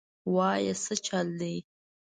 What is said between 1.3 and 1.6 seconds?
دې.